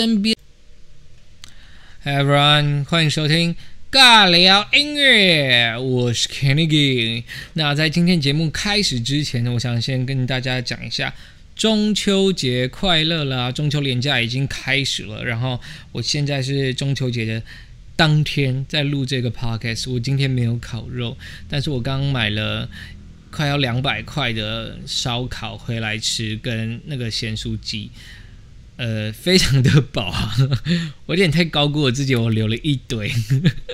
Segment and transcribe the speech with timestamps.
[0.00, 0.36] 身边
[2.04, 3.56] everyone，欢迎收听
[3.90, 7.24] 尬聊音乐，我是 Kennedy。
[7.54, 11.12] 那在今天节目开始之前呢，我想先跟大家讲一下
[11.56, 13.50] 中秋节快乐啦！
[13.50, 17.42] 中秋连假已经开始了，然后我现在是中秋节的
[17.96, 19.90] 当天在录这个 podcast。
[19.90, 21.18] 我今天没有烤肉，
[21.48, 22.70] 但是我刚买了
[23.32, 27.90] 快要两百块的烧烤回来吃，跟那个咸酥鸡。
[28.78, 30.36] 呃，非常的饱啊！
[31.06, 33.12] 我有点太高估我自己，我留了一堆，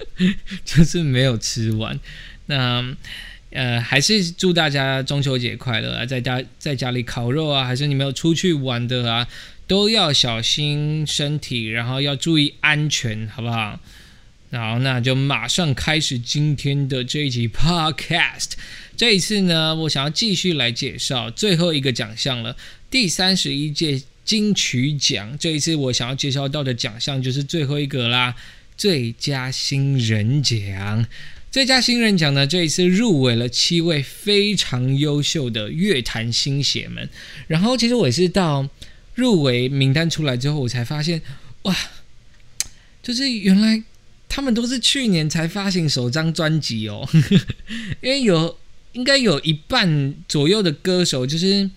[0.65, 2.01] 就是没有吃完。
[2.47, 2.83] 那
[3.51, 6.06] 呃，还是祝大家中秋节快乐啊！
[6.06, 9.28] 在家在家里烤肉啊，还是你没有出去玩的啊，
[9.66, 13.78] 都要小心身体，然后要注意安全，好不好？
[14.52, 18.52] 好，那就马上开始今天的这一集 Podcast。
[18.97, 22.56] 这一次呢，我想要继续来介绍最后一个奖项了，
[22.91, 24.02] 第三十一届。
[24.24, 28.34] 金曲奖这一次我想要介绍到的奖项就是最后一个啦，
[28.77, 31.06] 最佳新人奖。
[31.50, 37.08] 最佳新人奖呢，这一次入围了七位非常优秀的乐坛新血们。
[37.47, 38.69] 然后其实我也是到
[39.14, 41.20] 入围名单出来之后，我才发现，
[41.62, 41.77] 哇，
[43.02, 43.83] 就是原来
[44.28, 47.08] 他们都是去年才发行首张专辑哦，
[48.00, 48.58] 因为有
[48.95, 51.70] 应该有一半左右的歌手就是。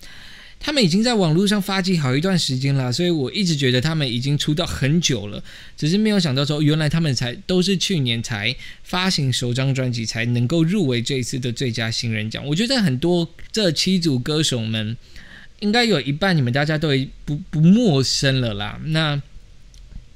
[0.60, 5.42] 他们已经在网络上发迹好一段时间了，所以我一直觉得他们已经出道很久了，
[5.76, 12.44] 只是没有想到说，原来他们才都是去年才发行首张专辑，才能够入围这一次的最佳新人奖。
[12.46, 14.96] 我觉得很多这七组歌手们，
[15.60, 16.88] 应该有一半你们大家都
[17.24, 18.80] 不不陌生了啦。
[18.86, 19.22] 那。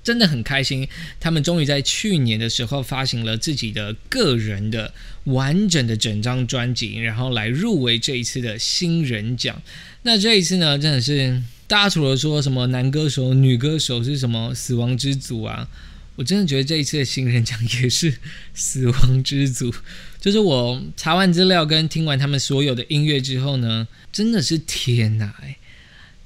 [0.02, 0.88] 真的很开心，
[1.20, 4.92] 他们终于在去年的时候发行了自己的个人的
[5.24, 9.62] 完整的整张专辑，然后来入围这一次的新人奖。
[10.02, 15.68] 那这一次呢，真的是大家除了说什么男歌手、女歌手是什么死亡之组啊，
[16.16, 18.12] 我真的觉得这一次的新人奖也是
[18.54, 19.72] 死亡之组。
[20.20, 25.32] 就是我查完资料跟听完他们所有的音乐之后呢，真的是天哪！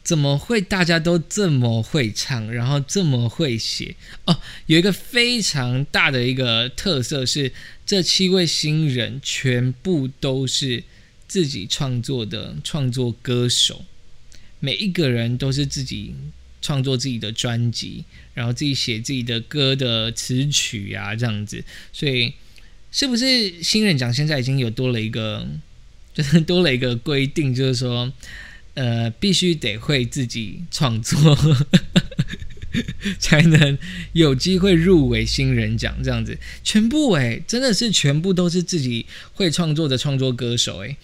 [0.06, 4.38] 怎么会大家都这么会唱，然后这么会写哦？
[4.66, 7.52] 有一个非常大的一个特色是，
[7.84, 10.84] 这七位新人全部都是
[11.26, 13.84] 自己创作的创作歌手，
[14.60, 16.14] 每一个人都是自己
[16.62, 21.64] 创作自己的专辑，然后自己写自己的歌的词曲呀，这样子。
[21.92, 22.32] 所以，
[22.92, 25.44] 是不是新人奖现在已经有多了一个，
[26.14, 28.12] 就是多了一个规定，就是说。
[28.76, 31.36] 呃，必须得会自己创作，
[33.18, 33.78] 才能
[34.12, 35.96] 有机会入围新人奖。
[36.04, 40.96] 这样子，全部诶，真的是全部都是自己会创作的创作歌手诶。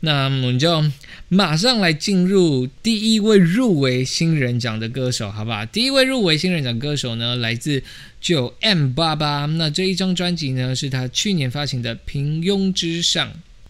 [0.00, 0.84] 那我们就
[1.30, 5.64] 马上来进入第一位入围新人奖的歌手，好不好？
[5.64, 7.82] 第一位入围新人奖歌手呢，来自
[8.20, 9.46] 九 M 八八。
[9.46, 13.26] 那这一张专辑呢，是他去年发行的《平庸之上》。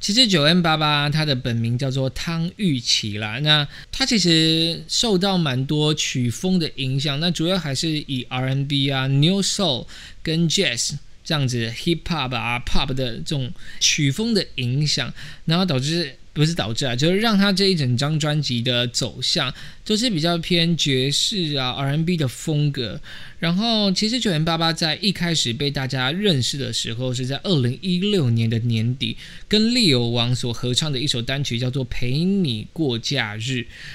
[0.06, 9.84] 其实九 N 八八它的本名叫做汤玉琪啦，那它其实受到蛮多曲风的影响，那主要还是以 R&B 啊、New Soul
[10.22, 10.92] 跟 Jazz
[11.24, 15.12] 这样子 Hip Hop 啊、Pop 的这种曲风的影响，
[15.44, 16.14] 然后导致。
[16.36, 19.52] 不是导致啊，就是让他这一整张专辑的走向
[19.86, 23.00] 都是比较偏爵士啊 R&B 的风格。
[23.38, 29.16] 然后，其实九零八八在一开始被大家认识的时候，是在二零一六年的年底，
[29.48, 33.40] 跟利友王所合唱的一首单曲叫做《陪你过假日》。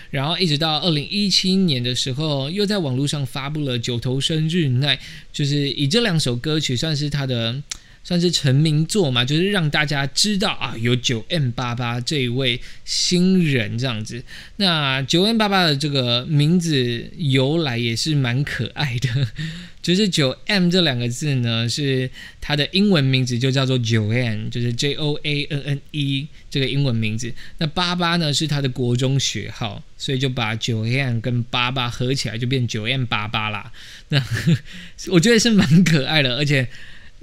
[0.09, 4.97] 然后一直到二零一七年的时候，又在网络上发布了《九头生日奈》，
[5.31, 7.62] 就是以这两首歌曲算是他的。
[8.03, 14.23] 算是成名作嘛，就是让大家知道啊，有九 M 八八这一位新人这样子。
[14.57, 19.28] 那九 M 八八的这个名字由来也是蛮可爱的，
[19.84, 22.09] 就是九 M 这两个字呢，是
[22.41, 27.31] 它的英文名字就叫做九 N，就是 J O A N N E 这个英文名字。
[27.59, 33.72] 那八八呢是他的国中学号，所以就把九 M 跟八八合起来就变九 M 八八啦。
[34.09, 34.19] 那
[35.09, 36.68] 我觉得是蛮可爱的，而且。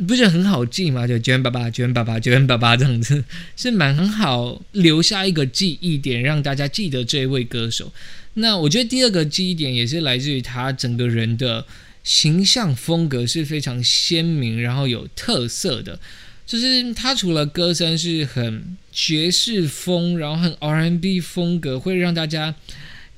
[0.07, 1.07] 不是很好记吗？
[1.07, 3.25] 就九元爸爸，九元爸爸，九元爸爸这样子，
[3.57, 7.93] 是蛮很好留下一个记忆点，让大家记得这一位歌手。
[8.35, 11.67] 那我觉得第二个记忆点也是来自于他整个人的
[12.05, 15.99] 形象风格是非常鲜明，然后有特色的。
[16.47, 22.55] 就是他除了歌声是很爵士风，然后很 R&B 风格，会让大家。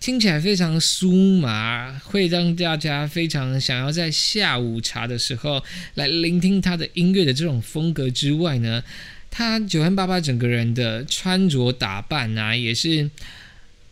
[0.01, 5.63] 听起来非常酥麻，会让大家非常想要在下午茶的时候
[5.95, 8.83] 来聆听他的音乐的这种风格之外呢，
[9.31, 13.11] 他九万八八整个人的穿着打扮啊，也是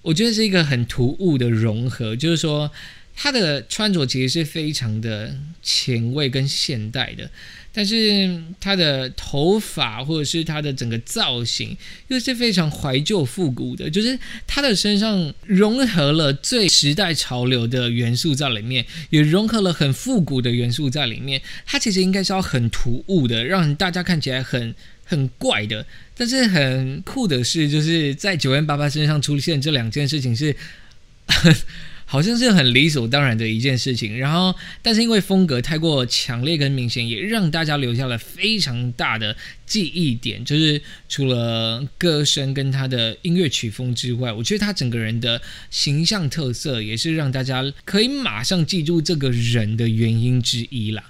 [0.00, 2.72] 我觉得是一个很突兀的融合，就是说
[3.14, 7.30] 他的穿着其实是非常的前卫跟现代的，
[7.78, 8.28] 但是
[8.58, 11.76] 他的头发或者是他的整个造型
[12.08, 21.40] 又是非常怀旧复古的，就是他的身上融合了最时代潮流的元素在里面，也融合了很复古的元素在里面。
[21.64, 24.74] 他其实应该是要很突兀的，让大家看起来很
[25.04, 25.86] 很怪的。
[26.16, 30.56] 但是很酷的是，就是在九万八八身上出现这两件事情是。
[32.10, 40.42] 好像是很理所当然的一件事情，然后，但是因为风格太过强烈跟明显，也让大家留下了非常大的记忆点。
[40.42, 45.38] 就是除了歌声跟他的音乐曲风之外，我觉得他整个人的
[45.70, 51.04] 形象特色也是让大家可以马上记住这个人的原因之一啦。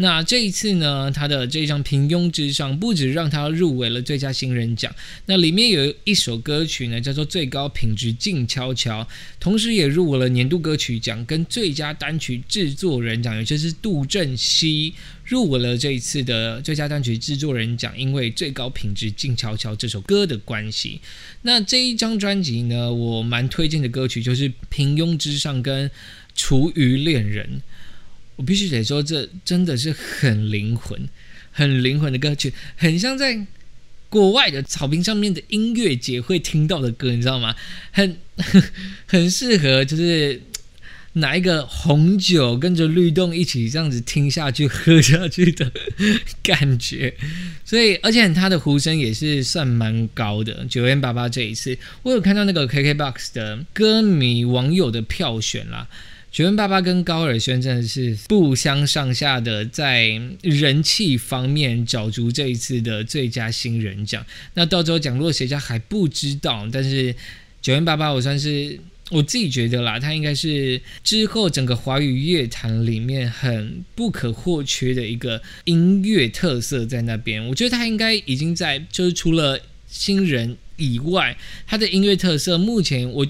[0.00, 4.94] 那这一次呢，他的这张《平庸之上》不止让他入围了最佳新人奖，
[5.26, 9.02] 那里面有一首歌曲呢，叫做《最高品质静悄悄》，
[9.40, 21.00] 同时也入围了年度歌曲奖跟最佳单曲制作人奖，也就是杜振熙入围了这一次的最佳单曲制作人奖，因为《最高品质静悄悄》这首歌的关系。
[21.42, 25.88] 那这一张专辑呢，我蛮推荐的歌曲就是《平庸之上》跟
[26.36, 27.44] 《厨余恋人》。
[28.38, 31.08] 我必须得说，这真的是很灵魂、
[31.50, 33.44] 很灵魂的歌曲，很像在
[34.08, 37.56] 国外的草坪上面的音乐节会听到的歌，你知道吗？
[37.90, 38.16] 很
[39.06, 40.40] 很适合，就是
[41.14, 45.72] 拿一个红酒跟着律动一起这样子听下去、喝下去的
[46.44, 47.12] 感觉。
[47.64, 50.64] 所以，而且他的呼声也是算蛮高的。
[50.70, 55.88] 九元八八这一次，我有看到那个 KKBOX 的歌迷网友的票选啦。
[56.38, 60.06] 九恩爸爸跟高尔宣真的是不相上下的，在
[60.40, 64.24] 人气方面角逐这一次的最佳新人奖。
[64.54, 67.12] 那到时候奖落谁家还不知道，但是
[67.60, 68.78] 九恩爸爸我算是
[69.10, 77.44] 我自己觉得啦，他应该是之后整个华语乐坛里面很不可或缺的一个音乐特色在那边。
[77.48, 81.36] 我觉得他应该已经在，就是除了新人以外，
[81.66, 83.26] 他的音乐特色目前我。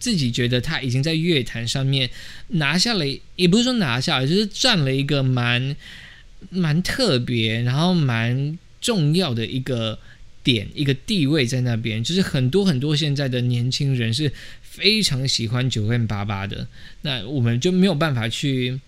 [0.00, 2.08] 自己觉得他已经在乐坛上面
[2.48, 3.04] 拿下了，
[3.36, 5.76] 也不是说拿下，就是占了一个蛮
[6.48, 9.98] 蛮特别，然后蛮重要的一个
[10.42, 12.02] 点，一个地位在那边。
[12.02, 14.32] 就是很多很多现在的年轻人是
[14.62, 16.66] 非常喜欢九 N 八八的，
[17.02, 18.80] 那我们就没有办法去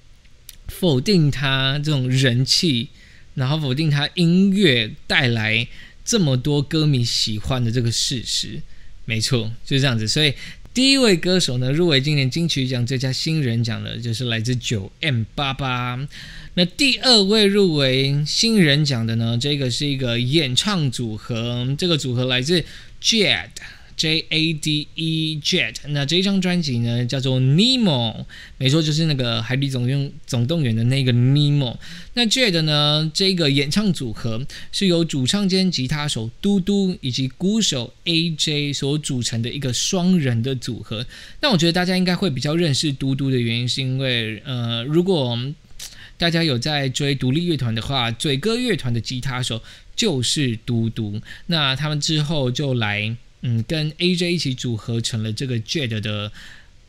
[0.68, 2.88] 否定他这种人气，
[3.34, 5.68] 然后否定他音乐带来
[6.02, 8.62] 这么多歌迷喜欢的这个事实。
[9.04, 10.32] 没错，就是这样子，所以。
[10.74, 16.08] 第一位歌手呢，入围今年金曲奖最佳新人奖的，就是来自九 M 八八。
[16.54, 22.64] 那第二位入围新人奖的呢，这个是一个演唱组合，这个组合来自
[23.02, 23.48] Jade。
[23.96, 28.24] J A D E Jet，那这一张专辑呢叫做 Nemo，
[28.58, 31.76] 没错，就是那个《海底总动总动员》的那个 Nemo。
[32.14, 41.06] 那 Jet 呢，这个演唱组合是由主唱兼吉他手嘟嘟以及鼓手 A J 所组成的一个双人的组合。
[41.40, 45.38] 那我觉得大家应该会比较认识嘟嘟的原因，是因为呃，如果
[46.18, 49.62] 大家有在追独立乐团的话，嘴哥乐团的吉他手
[49.96, 51.20] 就是嘟嘟。
[51.46, 53.16] 那他们之后就来。
[53.42, 56.32] 嗯，跟 AJ 一起组合成了这个 Jade 的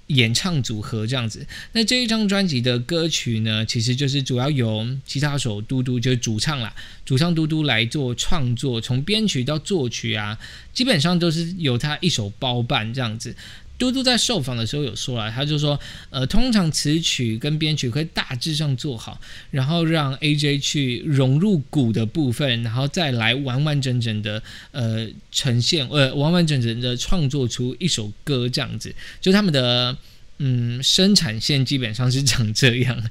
[0.08, 1.46] 演唱组合这样子。
[1.72, 6.74] 那这一张专辑的歌曲呢，其实就是主要由吉他手嘟嘟就是主唱啦，
[7.06, 10.38] 主唱嘟嘟来做创作，从编曲到作曲啊，
[10.74, 13.36] 基本上都是由他一手包办这样子。
[13.84, 15.78] 嘟嘟在受访的时候有说了，他就说，
[16.10, 19.20] 呃，通常词曲跟编曲会大致上做好，
[19.52, 29.98] 然后让 AJ 去融入鼓的部分，然后再来完完整整的呃呈现，呃完完整整的创作出一首歌这样子，就他们的。
[30.46, 33.02] 嗯，生产线基本上是长这样。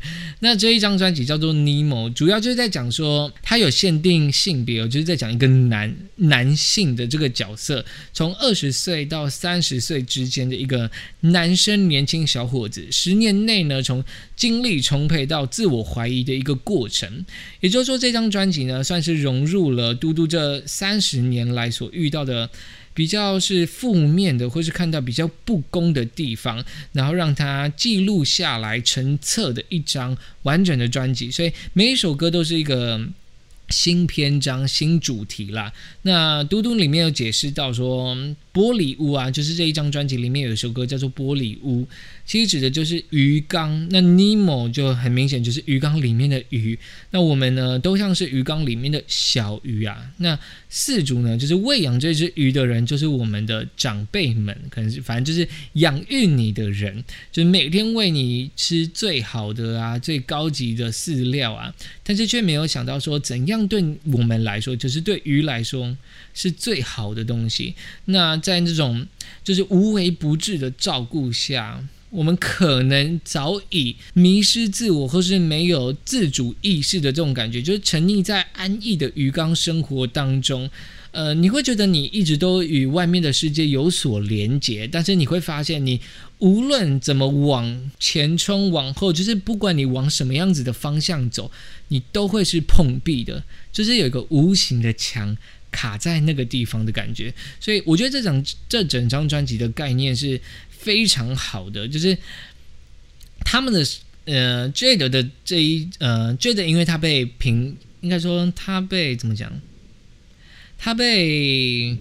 [0.41, 14.05] 那这一张专辑叫做《Nemo》，主要就是在讲说，它有限定性别，就是在讲一个男男性的这个角色，从二十岁到三十岁之间的一个男生年轻小伙子，十年内呢，从
[14.37, 17.25] 精力充沛到自我怀疑的一个过程。
[17.61, 22.51] 也就是说，这张专辑呢，算是融入了嘟嘟这三十年来所遇到的。
[22.95, 33.01] 比较是负面的，或是看到比较不公的地方，然后让他记录下来成册的一张完整的专辑，所以每一首歌都是一个
[33.73, 35.73] 新篇章、新主题啦。
[36.03, 38.15] 那嘟嘟里面有解释到说，
[38.53, 41.83] 《玻璃屋》啊，就是这一张专辑里面有一首歌叫做《玻璃屋》，
[42.27, 43.89] 其实指的就是鱼缸。
[43.91, 46.79] 那 Nemo 就很明显就是鱼缸里面的鱼。
[47.13, 50.11] 那我们呢，都像是鱼缸里面的小鱼啊。
[50.19, 50.39] 那
[50.71, 57.03] 饲主呢，就是喂养这只鱼的人，就是我们的长辈们，可能是反正就是养育你的人，
[57.33, 61.75] 就是每天喂你吃最好的啊、最高级的饲料啊，
[62.05, 63.62] 但是却没有想到说怎样。
[63.67, 65.97] 对我们来说，就是对鱼来说
[66.35, 67.75] 是最好的东西。
[68.07, 69.07] 那在这种
[69.45, 80.69] 就是无微不至的照顾下，我们可能早已迷失自我，或是没有自主意识的这种感觉，就是沉溺在安逸的鱼缸生活当中。
[81.13, 86.01] 呃，你会觉得你一直都与外面的世界有所连接，但是你会发现，你
[86.43, 91.49] 无论怎么往前冲、往后，就是不管你往什么样子的方向走，
[91.87, 95.37] 你都会是碰壁的，就是有一个无形的墙
[95.71, 97.33] 卡在那个地方的感觉。
[97.61, 102.19] 所以，我觉得这张这整张专辑的概念是非常好的，就是
[103.45, 103.87] 他们的
[104.25, 109.53] 呃 Jade 的这一呃 Jade，因为他被评，应该说他被怎么讲？
[110.77, 111.97] 他被，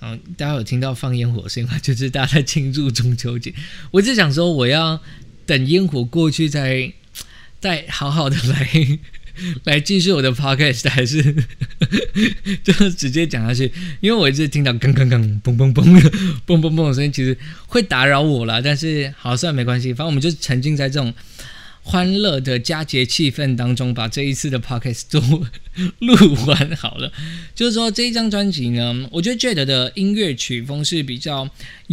[0.00, 1.78] 嗯，大家有听到放烟火声吗？
[1.82, 3.52] 就是大家在庆祝中秋节。
[3.90, 5.00] 我只想说，我要
[5.46, 6.92] 等烟火过去，再
[7.60, 8.98] 再好好的来
[9.64, 11.34] 来继续我的 podcast，还是
[12.62, 13.72] 就直接讲下去？
[14.00, 16.10] 因为我一直听到刚刚刚嘣嘣嘣的
[16.46, 17.36] 嘣嘣嘣的声音，其实
[17.66, 18.60] 会打扰我了。
[18.60, 21.12] 但是好，算没关系，反正我们就沉浸在这种。
[21.88, 25.20] 欢乐的佳节气氛当中，把这一次的 podcast 都
[26.04, 27.12] 录完好了。
[27.54, 31.48] 就是说，这一张专辑呢，我觉得 Jade 的音乐曲风是比较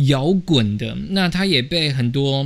[0.07, 0.97] 摇滚的。
[1.09, 2.43] 那他也被很多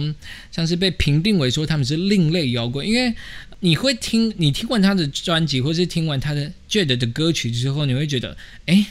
[0.52, 3.16] 像是被评定为说他们是另类摇滚，因为
[3.62, 8.36] 你会听你听完他的专辑，或是听完他的 Jade 的歌曲之后，你会觉得，
[8.66, 8.88] 哎，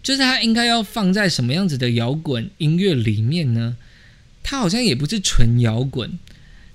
[0.00, 3.76] 就是他应该要放在什么样子的摇滚音乐里面呢？
[4.44, 6.20] 他好像也不是纯摇滚。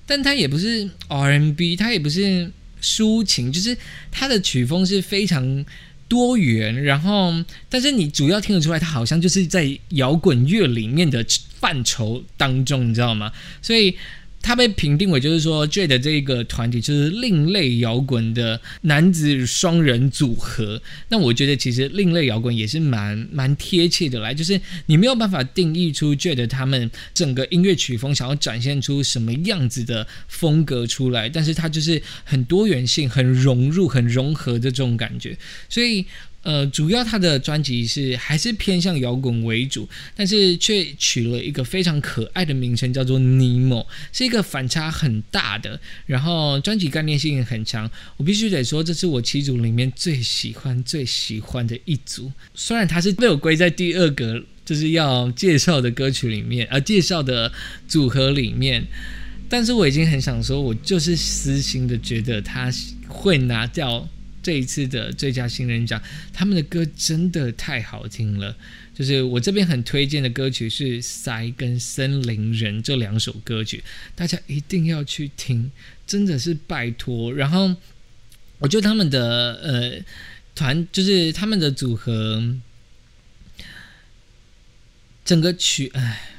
[0.08, 3.78] 但它也不是 R&B，它也不是抒情，就是
[4.10, 5.64] 它的曲风是非常
[6.08, 6.84] 多元。
[6.84, 7.32] 然后，
[7.70, 11.24] 但是你主要听得出来，它好像就是在摇滚乐里面的
[11.60, 13.32] 范畴当中，你知道吗？
[13.62, 13.96] 所以。
[14.42, 20.82] 他被评定为就是说，Jade 这个团体就是另类摇滚的男子双人组合。
[21.10, 36.06] 那我觉得其实另类摇滚也是蛮蛮贴切的来，就是你没有办法定义出 Jade 他们整个音乐曲风想要展现出什么样子的风格出来，但是它就是很多元性、很融入、很融合的这种感觉，所以。
[36.48, 39.86] 呃，主要他的专辑是还是偏向摇滚为主，
[40.16, 47.92] 但是却取了一个非常可爱的名称，叫做尼莫，是一个反差很大的，然后专辑概念性很强。
[48.16, 52.32] 我必须得说，这是我七组里面最喜欢、最喜欢的一组。
[52.54, 57.52] 虽然它是被我归在第二个，就是要介绍的歌曲里面，呃，介绍的
[57.90, 58.82] 组合里面，
[59.50, 62.72] 但是我已经很想说，我就是私心的觉得他
[63.10, 64.08] 会拿掉。
[64.48, 66.02] 这一次的最佳新人奖，
[66.32, 68.56] 他们的歌真的太好听了。
[68.96, 73.84] 就是我这边很推荐的歌曲是《塞》跟《森林人》这两首歌曲，
[74.16, 75.70] 大家一定要去听，
[76.06, 77.34] 真的是拜托。
[77.34, 77.76] 然后
[78.60, 80.06] 我觉得他们的呃
[80.56, 82.42] 团，就是他们的组合，
[85.26, 86.38] 整个曲，哎，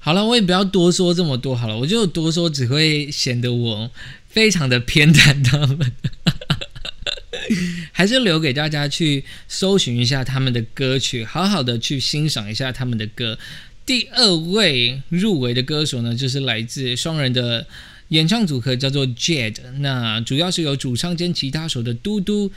[0.00, 3.90] 好了，我也不要多说这么多好了，我就多说只会显得我
[4.26, 5.92] 非常的偏袒他们。
[7.92, 13.38] 还是留给大家去搜寻一下他们的歌曲，好好的去欣赏一下他们的歌。
[13.84, 17.66] 第二位入围的歌手呢，就是来自双人的
[18.08, 19.56] 演唱组合，叫做 Jade。
[19.80, 22.52] 那主要是由主唱兼吉他手的嘟嘟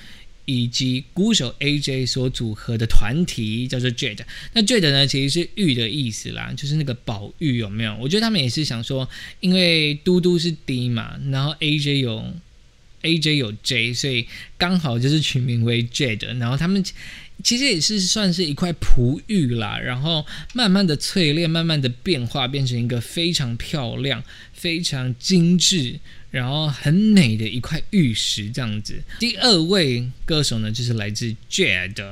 [0.46, 4.20] 以及鼓手 AJ 所组合的团体，叫做 Jade。
[4.54, 7.98] 那 Jade 呢，其实是玉的意思啦，就是那个宝玉有没有？
[8.00, 9.10] 我觉得他们也是想说，
[9.40, 12.34] 因为嘟嘟是 D 嘛，然后 AJ 有。
[13.04, 16.38] A J 有 J，所以刚好就是取名为 Jade。
[16.40, 16.84] 然后他们
[17.44, 26.00] 其实也是算是一块璞玉啦，然后慢慢的淬炼，慢慢的变化，变成一个非常漂亮、非常精致，
[26.32, 29.04] 然后很美的一块玉石这样子。
[29.20, 32.06] 第二位歌手呢，就是来自 Jade。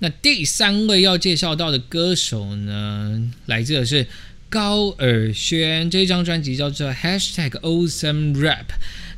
[0.00, 4.04] 那第三位要介绍到的歌手呢，来自的是
[4.48, 5.88] 高尔宣。
[5.88, 8.66] 这张专辑叫做 Hashtag Awesome Rap。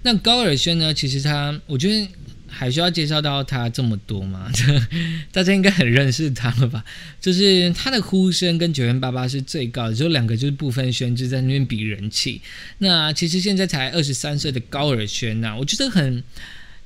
[0.04, 0.92] 那高尔宣呢？
[0.92, 2.08] 其实他，我觉得
[2.46, 4.52] 还需要介绍到他这么多吗？
[5.32, 6.84] 大家应该很认识他了吧？
[7.22, 12.42] 就是他的呼声跟九元八八是最高的，只有两个就是不分轩轾在那边比人气。
[12.78, 16.22] 那其实现在才二十三岁的高尔宣呐，我觉得很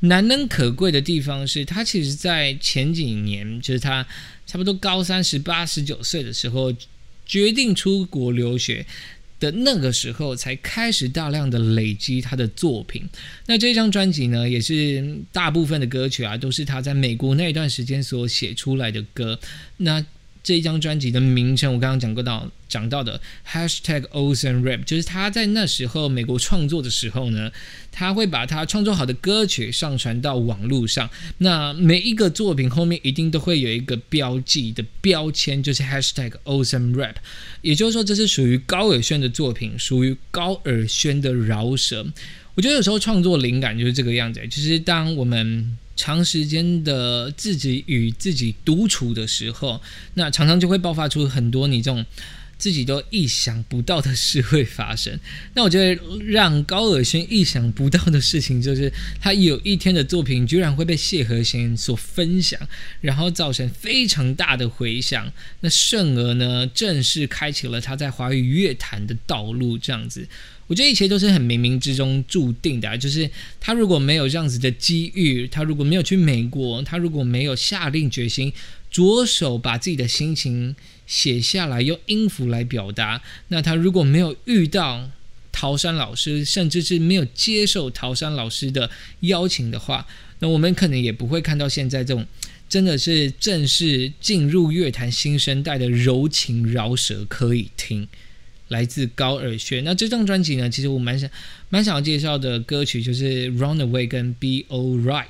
[0.00, 4.06] 难能可贵的地方是，他其实在前几年，就是他
[4.46, 6.72] 差不多高三十八、十九岁的时候，
[7.26, 8.86] 决定出国留学
[9.40, 13.08] 的那个时候，才开始大量的累积他的作品。
[13.46, 19.38] 那这张专辑呢，也是大部分的歌曲啊，都是他在美国那一段时间所写出来的歌。
[19.78, 20.04] 那
[20.48, 27.52] 这一张专辑的名称，我刚刚讲过到讲到的 Hashtag Ocean Rap，就是他在那时候美国创作的时候呢，
[27.92, 31.10] 他会把他创作好的歌曲上传到网络上。
[31.36, 37.16] 那每一个作品后面一定都会有一个标记的标签，就是 Hashtag Ocean Rap，
[37.60, 42.06] 也就是说这是属于高尔宣的作品，属于高尔宣的饶舌。
[42.54, 45.76] 我觉得有时候创作灵感就是这个样子，就是当我们。
[45.98, 49.82] 长时间的自己与自己独处的时候，
[50.14, 52.06] 那常常就会爆发出很多你这种
[52.56, 55.18] 自己都意想不到的事会发生。
[55.54, 62.60] 那我觉得让高尔轩意想不到的事情，就是他有一天的作品居然会被谢和弦所分享，
[63.00, 65.32] 然后造成非常大的回响。
[65.60, 70.28] 那甚而呢，正式开启了他在华语乐坛的道路，这样子。
[70.68, 78.52] 我觉得一切都是很冥冥之中注定的，就是他如果没有这样子的机遇，他如果没有去美国，他如果没有下定决心
[78.90, 85.10] 着手把自己的心情写下来，用音符来表达，那他如果没有遇到
[85.50, 90.06] 陶山老师，甚至是没有接受陶山老师的邀请的话，
[90.40, 92.26] 那我们可能也不会看到现在这种
[92.68, 98.06] 真的是正式进入乐坛新生代的柔情饶舌可以听。
[98.68, 99.82] 来自高尔宣。
[99.82, 100.68] 那这张专辑呢？
[100.68, 101.28] 其实我蛮想
[101.70, 105.24] 蛮想要介绍的歌曲就是《Runaway》跟《Be All Right》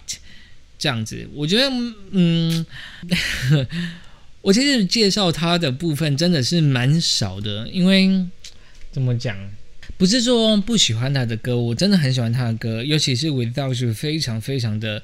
[0.78, 1.28] 这样子。
[1.32, 1.70] 我觉得，
[2.10, 2.66] 嗯，
[4.42, 8.26] 我其实介绍他的部分真的是蛮少的，因为
[8.90, 9.36] 怎么讲，
[9.96, 15.02] 不是说不喜欢他的歌，我真的很喜欢他的歌，尤其是《Without You》，非常非常的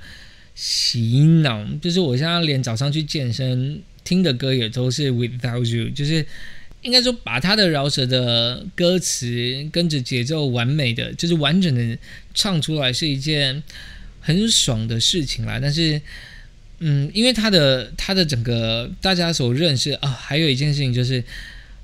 [0.55, 1.65] 洗脑。
[1.81, 6.27] 就是我现在连早上去健身听的歌也都是《Without You》，就是。
[6.85, 11.99] 应该说，把他的饶舌的歌词跟着节奏完美的，就是完整的
[12.35, 13.63] 唱出来，是一件
[14.21, 15.59] 很爽的事情啦。
[15.61, 16.01] 但是，
[16.81, 21.25] 嗯，因为他的他的整个大家所认识啊，还有一件事情就是，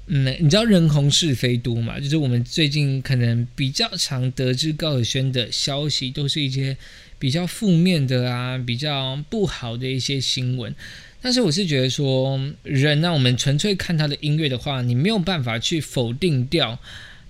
[0.07, 1.99] 嗯，你知道人红是非多嘛？
[1.99, 6.77] 就是我们最近可能比较常得知高尔宣的消息，都是一些
[7.19, 10.75] 比较负面的啊，比较不好的一些新闻。
[11.23, 16.79] 但是我是觉得说，人呢，我们纯粹看他的音乐的话，你没有办法去否定掉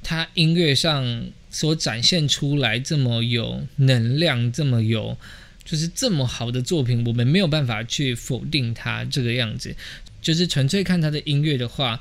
[0.01, 5.19] 他音乐上所展现出来这么有能量、这么有
[5.65, 9.75] 就是这么好的作品，我们没有办法去否定他这个样子。
[10.23, 12.01] 就是纯粹看他的音乐的话，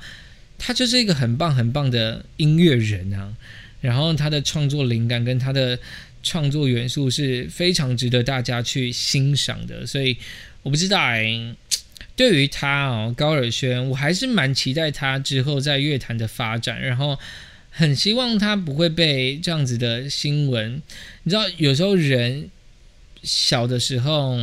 [0.59, 3.33] 他就是一个很棒很棒的音乐人啊。
[3.81, 5.79] 然后他的创作灵感跟他的
[6.21, 10.15] 创作元素是非常值得大家去欣赏的，所以
[10.61, 11.55] 我不知道哎。
[12.19, 17.17] 对于他哦，高尔宣，我还是蛮期待他之后在乐坛的发展，然后
[17.69, 20.81] 很希望他不会被这样子的新闻。
[21.23, 22.49] 你知道，有时候人
[23.23, 24.37] 小的时候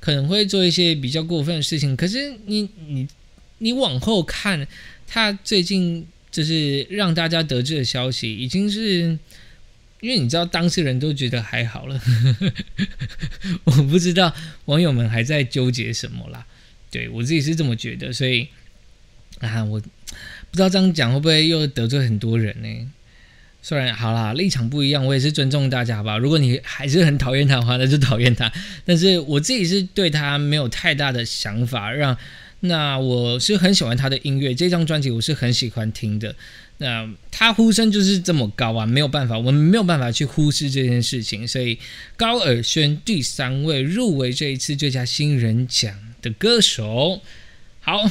[0.00, 3.06] 可能会做一些比较过分的事情，可是你你
[3.58, 4.66] 你往后看，
[5.06, 9.18] 他最近就是让大家得知的消息，已经是
[10.00, 12.00] 因为你知道当事人都觉得还好了，
[13.64, 16.46] 我不知道网友们还在纠结什么啦。
[16.90, 18.48] 对我自己是这么觉得，所以
[19.40, 22.90] 啊，我不知道这样讲会不会又得罪很多人呢？
[23.62, 26.16] 虽然好啦，立场不一样，我也是尊重大家吧。
[26.16, 28.52] 如果你还是很讨厌他的话，那就讨厌他。
[28.84, 32.16] 但是我自己是对他没有太大的想法，让
[32.60, 36.36] 那我是很喜欢他的音乐，这张专辑我是很喜欢听的。
[36.78, 41.48] 那他呼声就是这么高啊，没有办法，我们没有办法去忽视这件事情。
[41.48, 41.76] 所以
[42.16, 45.92] 高尔宣第三位入围这一次最佳新人奖。
[46.26, 47.22] 的歌手，
[47.80, 48.10] 好，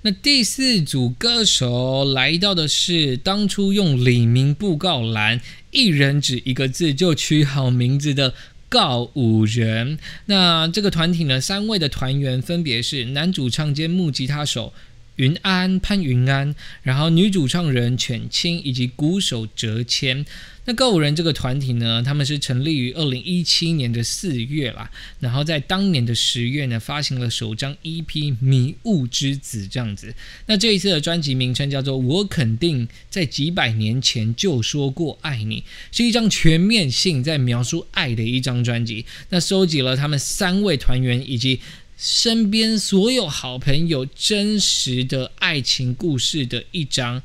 [0.00, 8.32] 那第四组歌手来到的是当初用李明布告栏，一人只一个字就取好名字的
[8.70, 9.98] 告五人。
[10.26, 14.72] 那这个团体呢，三位的团员分别是男主唱兼木吉他手。
[15.16, 20.24] 云安潘云安，然后女主唱人犬青以及鼓手哲谦。
[20.68, 28.04] 那告五人这个团体呢，他们是成立于二零一七年的四月啦，然后在当年的十月呢，发行了首张 EP
[28.38, 30.14] 《迷雾之子》这样子。
[30.44, 39.06] 那这一次的专辑名称叫做《我肯定在几百年前就说过爱你》，是一张全面性在描述爱的一张专辑。
[39.30, 41.60] 那收集了他们三位团员以及。
[42.00, 47.20] 身边所有好朋友真实的爱情故事的一张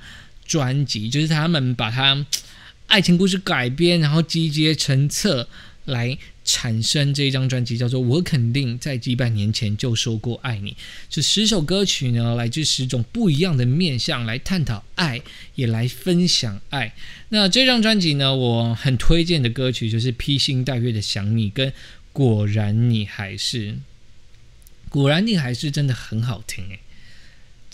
[0.48, 2.26] 专辑，就是他们把它
[2.88, 5.48] 爱情故事改编，然后集结成册
[5.86, 10.72] 来产生这一张专辑，叫做《我肯定在几百年前就说过爱你》。
[11.10, 15.22] 这十首歌曲呢，来自十种不一样的面向，来探讨爱，
[15.56, 16.94] 也来分享爱。
[17.30, 21.70] 那这张专辑呢，我很推荐的歌曲就是《披星戴月的想你》跟
[22.12, 23.72] 《果然你还是》。
[24.90, 26.80] 果然你还是真的很好听诶。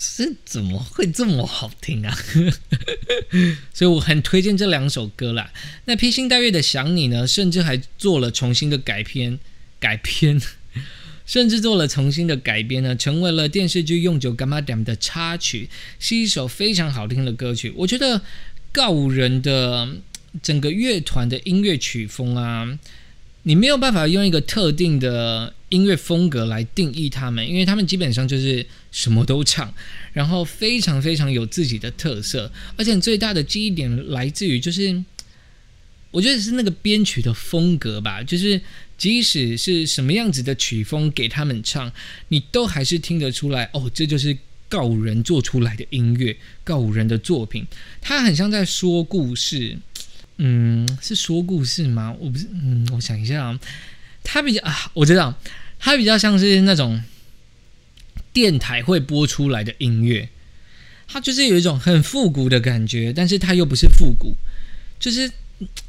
[0.02, 2.16] 这怎么会这么好听啊？
[3.74, 5.52] 所以我很推荐这两首歌啦。
[5.84, 9.38] 那披星戴月的想你呢，甚至还做了重新的改编，
[9.78, 10.40] 改编，
[11.26, 17.70] 甚至做了重新的改编呢，成为了电视剧《用酒干妈点》的插曲，是一首非常好听的歌曲。
[17.76, 18.22] 我觉得
[18.72, 19.96] 告五人的
[20.42, 22.78] 整个乐团的音乐曲风啊。
[23.42, 29.72] 你没有办法用一个特定的音乐风格来定义他们，因为他们基本上就是什么都唱，
[30.12, 35.02] 然后非常非常有自己的特色，而且最大的记忆点来自于就是，
[36.10, 38.60] 我觉得是那个编曲的风格吧，就是
[38.98, 41.90] 即使是什么样子的曲风给他们唱，
[42.28, 44.36] 你都还是听得出来，哦，这就是
[44.68, 47.66] 告人做出来的音乐，告人的作品，
[48.00, 49.78] 他很像在说故事。
[50.42, 52.16] 嗯，是说故事吗？
[52.18, 53.60] 我不是，嗯，我想一下啊，
[54.32, 55.34] 它比较啊，我知道，
[55.80, 57.02] 它比较像是那种
[58.32, 60.28] 电台会播出来的音乐，
[61.08, 64.36] 它就是有一种很复古的感觉，但是它又不是复古，
[65.00, 65.28] 就是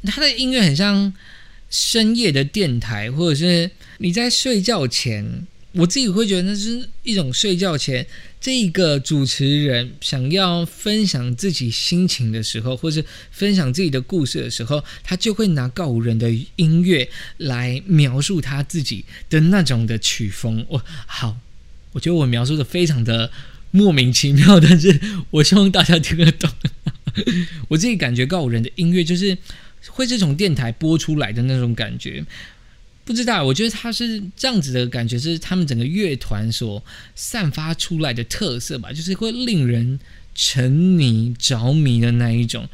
[0.04, 1.14] 它的音乐很像
[1.70, 5.46] 深夜的电台，或者是你在睡觉前。
[5.72, 8.06] 我自己会觉得那是一种睡觉前，
[8.38, 17.08] 这个主持人想要分享自己心情的时候，或是分享自己的故事的时候，他就会拿告五人的音乐
[17.38, 20.64] 来描述他自己的那种的曲风。
[20.68, 21.38] 我好，
[21.92, 23.30] 我觉得我描述的非常的
[23.70, 26.50] 莫名其妙，但是我希望大家听得懂。
[27.68, 29.36] 我自己感觉告五人的音乐就是
[29.88, 32.22] 会是从电台播出来的那种感觉。
[33.04, 36.82] 不知道，我觉得他是这样子的感觉，是他们整个乐团所
[37.14, 39.98] 散发出来的特色吧，就是会令人
[40.34, 42.68] 沉迷着迷的那一种。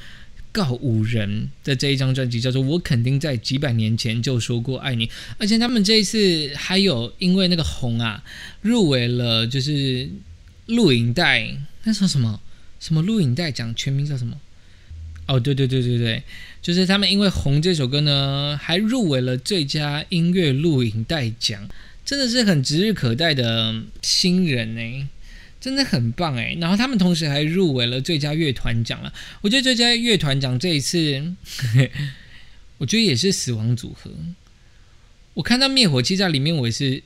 [0.50, 8.24] 告五人的这一张专辑叫做《我肯定在几百年前就说过爱你》，而且他们这一次还有因为那个红啊，
[8.62, 10.08] 入围了就是
[10.66, 12.40] 录影带，那说什么
[12.80, 14.40] 什么录影带奖，全名叫什么？
[15.28, 16.22] 哦，对对对对对。
[16.60, 21.68] 就是他们因为《红》这首歌呢，还入围了最佳音乐录影带奖，
[22.04, 25.08] 真的是很指日可待的新人呢，
[25.60, 26.56] 真的很棒哎。
[26.60, 29.12] 然后他们同时还入围了最佳乐团奖了。
[29.42, 31.34] 我觉得最佳乐团奖这一次，
[32.78, 34.10] 我觉得也是死亡组合。
[35.34, 37.02] 我看到灭火器在里面，我也是。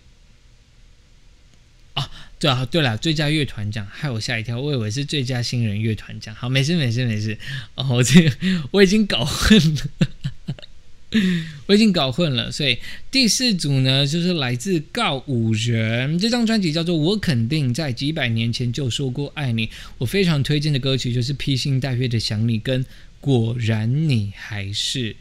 [2.42, 6.35] 对啊，对了，最佳乐团奖害我吓一跳，我以为是最佳新人乐团奖。
[6.35, 7.38] 好，没事没事没事。
[7.76, 8.28] 哦，我这
[8.72, 11.20] 我已经搞混了，
[11.66, 12.50] 我已经搞混了。
[12.50, 12.78] 所以
[13.12, 22.85] 第四组呢，就是来自告五人，这张专辑叫做《我肯定在几百年前就说过爱你》，我非常推荐的歌曲就是《披星戴月的想你》跟
[23.20, 25.12] 《果然你还是》。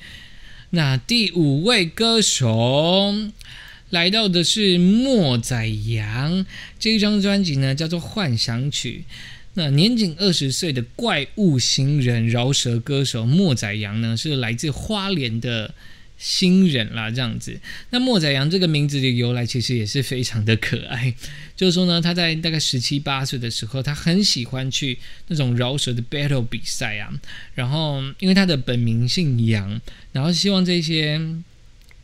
[0.71, 3.15] 那第五位歌手。
[3.91, 6.45] 来到的是莫宰阳
[6.79, 9.03] 这一张专辑呢，叫做《幻想曲》。
[9.53, 15.73] 那年仅二十岁的怪物新人饶舌歌手莫宰阳呢，是来自花莲的
[16.17, 17.11] 新人啦。
[17.11, 21.13] 这样子，那莫宰阳这个名字的由来其实也是非常的可爱。
[21.57, 27.11] 就是说呢，他在大概十七八岁的时候，他很喜欢去那种饶舌的 battle 比赛啊。
[27.53, 29.81] 然后，因为他的本名姓杨，
[30.13, 31.19] 然后希望这些。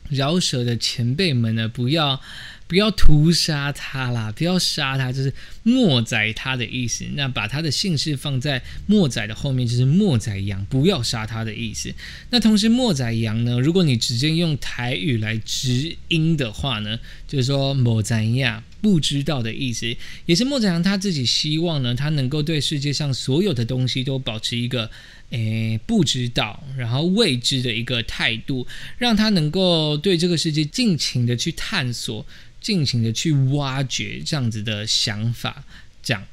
[0.10, 2.22] 饶舌的前辈们呢，不要
[2.68, 7.06] 不要屠杀他啦，不要杀他，就是莫宰他的意思。
[7.14, 11.94] 那把他的姓氏放在莫宰的后面，就是莫宰阳，不要杀他的意思。
[12.30, 24.90] 那同时莫宰阳呢，如果你直接用台语来直音的话呢，就是说莫宰亚不知道的意思，也是莫子阳他自己希望呢，他能够对世界上所有的东西都保持一个。
[25.30, 28.66] 诶，不知道，然后未知的一个态度，
[28.98, 32.26] 让他能够对这个世界尽情的去探索，
[32.62, 35.66] 尽情的去挖掘这样子的想法。
[36.02, 36.26] 这样，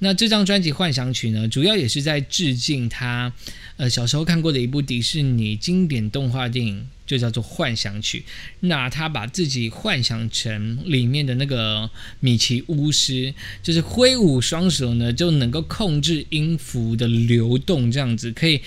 [0.00, 3.32] 那这张专辑《幻想曲》呢，主要也是在致敬他，
[3.78, 6.86] 呃，小时候看过的一部迪士尼经典动画电影。
[7.12, 8.24] 就叫做幻想曲，
[8.60, 18.62] 那他把自己幻想成里面的那个米奇巫师，就是挥舞双手呢，就能够控制音符的流动，这样子可以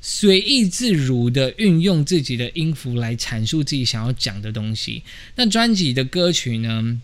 [0.00, 5.04] 随意自如的运用自己的音符来阐述自己想要讲的东西。
[5.36, 7.00] 那专辑的歌曲呢，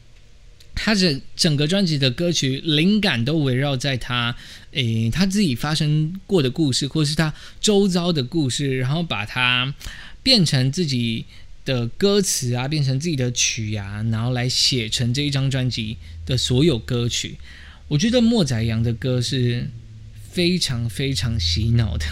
[0.74, 4.34] 他的整个专辑的歌曲灵感都围绕在他
[4.72, 9.72] 诶他自己发生过的故事，或是他周遭的故事，然后把它。
[10.24, 11.26] 变成自己
[11.64, 17.36] 的歌词啊，变成自己的曲啊，然后来写成这一张专辑的所有歌曲。
[17.86, 19.68] 我觉得莫宰阳的歌是
[20.32, 22.04] 非常非常洗脑的，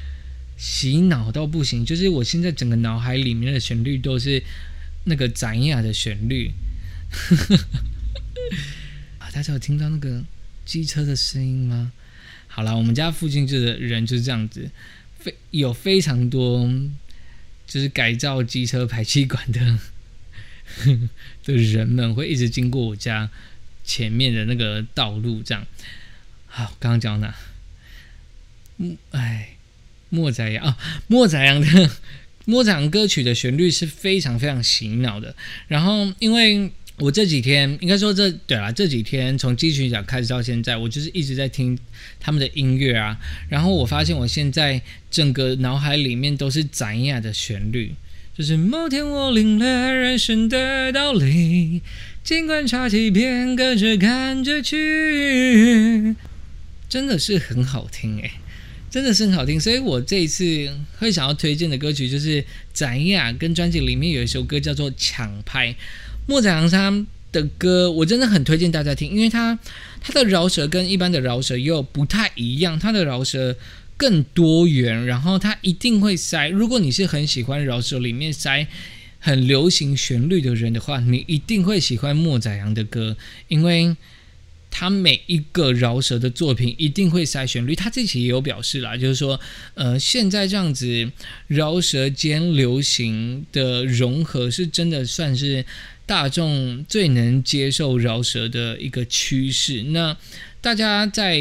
[0.58, 1.84] 洗脑到不行。
[1.84, 4.42] 就是我现在整个脑海里面的旋律都是
[5.04, 6.50] 那个展雅的旋律。
[9.18, 10.24] 啊，大家有听到那个
[10.64, 11.92] 机车的声音吗？
[12.48, 14.70] 好了，我们家附近就的人就是这样子，
[15.18, 16.68] 非有非常多
[17.70, 19.78] 就是改造机车排气管的
[21.44, 23.30] 的人们会一直经过我家
[23.84, 25.64] 前面的那个道路，这样。
[26.46, 27.34] 好，刚刚讲到哪？
[28.78, 29.50] 嗯，哎，
[30.08, 31.90] 莫宰阳啊，莫宰阳的
[32.44, 35.36] 莫宰阳歌曲的旋律是非常非常洗脑的。
[35.68, 41.76] 然后因为我这几天应该说这对啦，这几天从金曲奖开始到现在，我就是一直在听
[42.20, 43.18] 他们的音乐啊。
[43.48, 47.94] 然后我发现我现在整个脑海里面都是展雅的旋律，
[48.36, 51.80] 就是某天我领略人生的道理，
[52.22, 56.14] 尽管差几遍，跟着感觉去，
[56.86, 58.32] 真的是很好听诶，
[58.90, 59.58] 真的是很好听。
[59.58, 65.72] 所以我这一次会想要推荐的歌曲就是展雅跟专辑里面有一首歌叫做《抢拍》。
[66.30, 69.58] 莫宰阳他的歌，我真的很推荐大家听，因为他
[70.00, 73.56] 他的饶舌跟一般的饶舌又不太一样，他的饶舌
[73.96, 76.48] 更多元，然后他一定会塞。
[76.50, 78.64] 如果你是很喜欢饶舌里面塞
[79.18, 83.16] 很流行旋律的人的话，你一定会喜欢莫宰阳的歌，
[83.48, 83.96] 因为
[84.70, 87.74] 他每一个饶舌的作品一定会塞旋律。
[87.74, 89.40] 他这期也有表示啦，就是说，
[89.74, 91.10] 呃，现在这样子
[91.48, 95.64] 饶舌兼流行的融合，是真的算是。
[96.06, 100.16] 大众最能接受饶舌的一个趋势，那
[100.60, 101.40] 大家在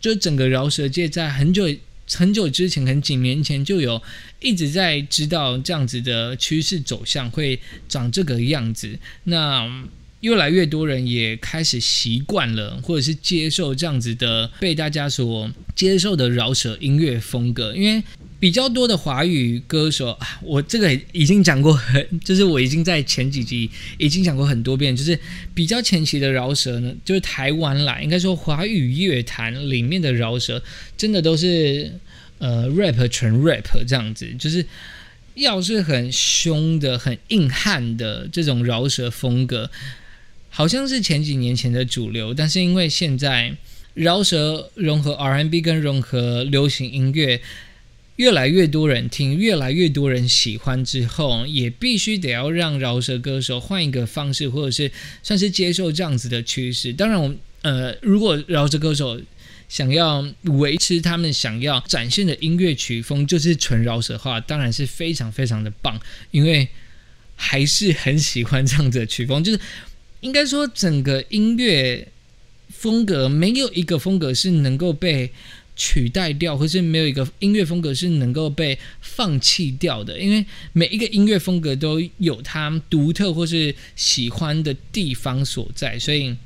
[0.00, 1.72] 就整个饶舌界，在很久
[2.12, 4.02] 很久之前，可能几年前就有
[4.40, 8.98] 一直在知道这样子的趋势走向会长这个样子。
[9.22, 9.86] 那
[10.20, 18.02] 越来越多人也开始习惯了，或者是接受这样子的被大家所接受的饶舌音乐风格，因为。
[18.40, 25.18] 比较多的华语歌手啊，我这个已经讲过很，就是我已经在前几集已经讲过很多遍，就是
[25.52, 30.62] 比较前期的饶舌呢，就是台湾啦，应该说华语乐坛里面的饶舌，
[30.96, 31.92] 真的都是
[32.38, 34.64] 呃 rap 纯 rap 这样子，就是
[35.34, 39.68] 要是很凶的、很硬汉的这种饶舌风格，
[40.50, 43.56] 好像是前几年前的主流，但是因为现在
[43.94, 47.40] 饶舌融合 R N B 跟融合流行音乐。
[48.16, 54.90] 越来越多人听，越来越多人喜欢之后，也必须得要让饶舌歌手换一个方式，或者是
[55.22, 56.92] 算是接受这样子的趋势。
[56.92, 57.32] 当然，我
[57.62, 59.20] 呃，如果饶舌歌手
[59.68, 65.96] 想要维持他们想要展现的音乐曲风，就是纯饶舌的话，当然是非常非常的棒，
[66.32, 66.66] 因为
[67.36, 69.44] 还是很喜欢这样子的曲风。
[69.44, 69.60] 就是
[70.20, 72.08] 应该说，整个音乐
[72.68, 75.30] 风格没有一个风格是能够被。
[75.80, 85.96] 取代掉，或是没有一个音乐风格是能够被放弃掉的，因为每一个音乐风格都有它独特或是喜欢的地方所在。
[85.96, 86.36] 所以，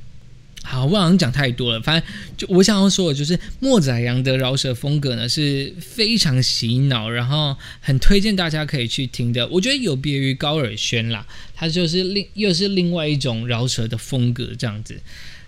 [0.63, 1.81] 好，我好像讲太多了。
[1.81, 9.47] 反正就我想要说的，就是莫宰阳的饶舌风格呢是非常洗脑，然后很推荐大家可以去听的。
[9.49, 15.01] 我觉得有别于高尔宣啦，他就是另又是另外一种饶舌的风格这样子。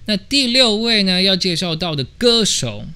[0.06, 2.86] 那第六位呢，要介绍到的歌手。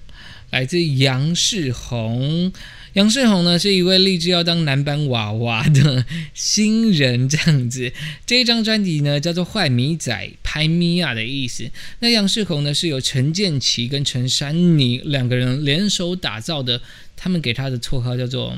[0.51, 2.51] 来自杨世宏，
[2.95, 7.93] 杨世宏呢是一位立志要当男版娃娃的新人，这样子。
[8.27, 11.71] 这一张专辑呢叫做《坏米仔拍米娅》的意思。
[12.01, 16.81] 那杨世宏呢是由陈建奇跟陈珊妮两个人联手打造的，
[17.17, 18.57] 他们给他的绰号叫做，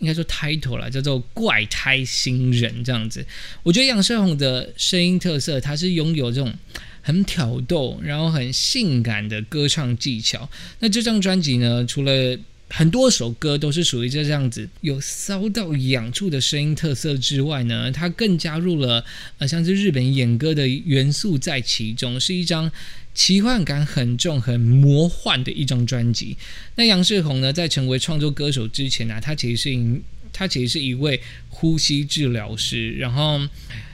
[0.00, 3.24] 应该说 title 了，叫做怪胎新人这样子。
[3.62, 6.52] 我觉得杨世宏的声音特色，他是拥有这种。
[7.00, 10.46] 很挑逗，然后很性感的歌唱技巧。
[10.80, 12.38] 那这张专辑呢，除了
[12.70, 19.04] 很多首歌都是属于这样子有骚到痒处的声音特色之外呢，它更加入了
[19.38, 22.70] 呃像是日本演歌的元素在其中，是一张
[23.14, 26.36] 奇幻感很重、很魔幻的一张专辑。
[26.76, 30.00] 那杨世宏呢，在成为创作歌手之前呢，他其实是一
[30.32, 33.40] 他其实是一位呼吸治疗师，然后。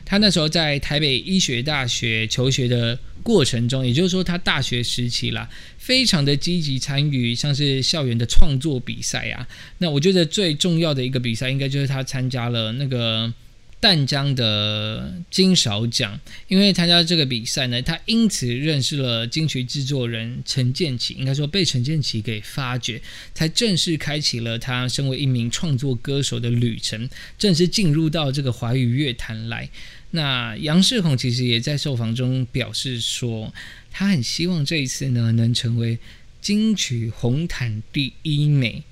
[0.07, 9.49] 他那时候在台北医学大学求学的过程中，也就是说他大学时期啦，非常的积极参与像是校园的创作比赛啊。
[9.79, 13.33] 那我觉得最重要的一个比赛，应该就是他参加了那个
[13.81, 23.01] 淡江的金勺奖，因为参加这个比赛呢，他因此认识了金曲制作人陈建奇，应该说被陈建奇给发掘，
[23.33, 27.09] 才正式开启了他身为一名创作歌手的旅程，
[27.39, 29.69] 正式进入到这个华语乐坛来。
[30.15, 33.53] 那杨世宏其实也在受访中表示说，
[33.91, 35.99] 他很希望这一次呢能成为
[36.41, 38.85] 金曲红毯第一美。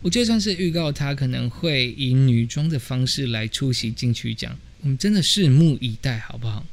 [0.00, 6.64] 我觉得算是预告，他可能会以女装的方式来出席金曲奖，我们真的拭目以待，好不好？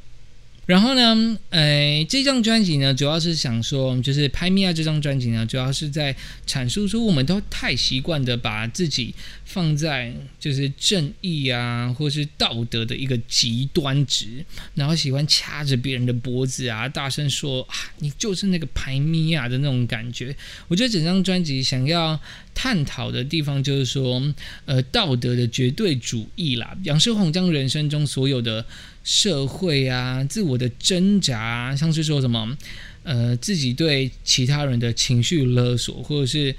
[0.68, 6.14] 然后呢，呃，这张专辑呢，主要是想说，就是《拍米娅》这张专辑呢，主要是在
[6.46, 9.16] 阐述说，我们都太习惯的把自己
[9.48, 20.36] 放在就是正义啊，或是道德的一个极端值，然后喜欢掐着别人的脖子啊，大声说啊，你就是那个排咪啊的那种感觉。
[20.68, 22.20] 我觉得整张专辑想要
[22.54, 24.22] 探讨的地方，就是说，
[24.66, 26.78] 呃，道德的绝对主义啦。
[26.84, 28.66] 杨世宏将人生中所有的。
[29.10, 32.58] 社会啊，自我的挣扎，像是说什么，
[33.04, 36.54] 呃，自己对其他人的情绪勒索，或者是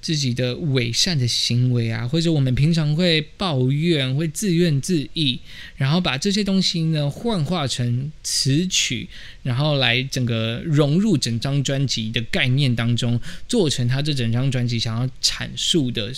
[0.00, 5.38] 自己的伪善的行为啊，或者我们平常会抱怨、会自怨自艾，
[5.76, 9.08] 然后把这些东西呢幻化成词曲，
[9.42, 16.12] 然后来整个融入整张专辑的概念当中，做成他这整张专辑想要阐述的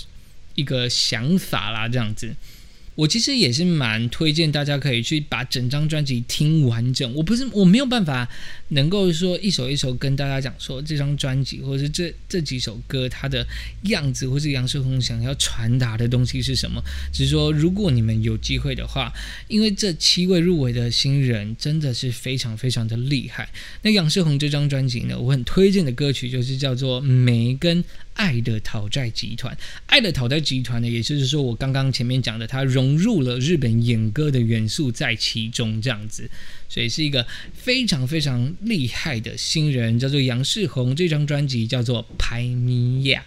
[0.54, 2.34] 一个想法啦，这样子。
[2.94, 7.12] 我其实也是蛮推荐大家可以去把整张专辑听完整。
[7.14, 8.28] 我不是我没有办法
[8.68, 13.46] 能够说一首一首跟大家讲说这张专辑或者是这这几首歌它的
[13.84, 16.82] 样子，或是杨世宏想要传达的东西是什么。
[17.12, 19.12] 只是说如果你们有机会的话，
[19.48, 23.48] 因为这七位入围的新人真的是非常非常的厉害。
[23.82, 27.82] 那杨世宏这张专辑呢，我很推荐的歌曲就是叫做《梅根》。
[28.14, 36.30] 爱的讨债集团，爱的讨债集团呢，也就是说，我刚刚前面讲的，它融入了日本演歌的元素在其中，这样子，
[36.68, 40.94] 所以是一个非常非常厉害的新人，叫做杨世宏。
[40.94, 43.24] 这张专辑叫做《拍咪亚》，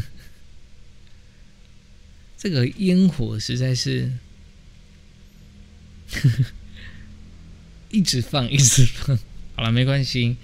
[2.36, 4.12] 这个烟火实在是。
[7.94, 9.16] 一直放，一直放。
[9.54, 10.36] 好了，没关系，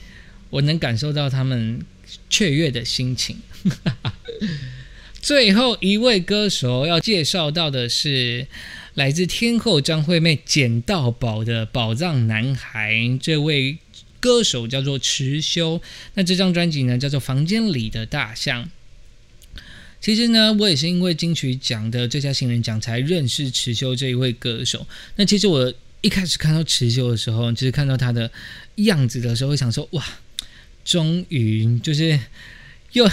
[0.51, 1.85] 我能感受到他们
[2.29, 3.39] 雀跃的心情。
[5.21, 8.47] 最后一位歌手要介绍到的是
[8.95, 13.79] 来自天后张惠妹捡到宝的宝藏男孩，这位
[14.21, 15.83] 歌手叫做池修。
[16.15, 18.65] 那这张专辑呢，叫做《房间里的大象》。
[20.01, 24.87] 其实呢，我也是因为金曲奖的最佳新人奖才认识池修这一位歌手。
[25.17, 25.75] 那其实我。
[26.01, 28.31] 一开始看到池修的时候，就是看到他的
[28.77, 30.05] 样子的时候，会想说：哇，
[30.85, 32.19] 终于就是
[32.93, 33.09] 又